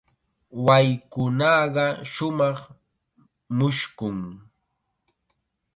[0.65, 2.59] Waykunaqa shumaq
[3.57, 4.17] mushkun.